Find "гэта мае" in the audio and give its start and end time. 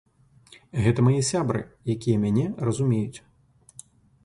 0.85-1.19